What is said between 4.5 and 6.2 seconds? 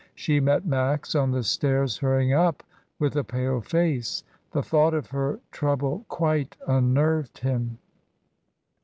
thought of her trouble